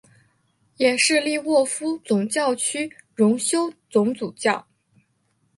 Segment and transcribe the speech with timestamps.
[0.77, 4.65] 也是利沃夫总教区荣休总主教。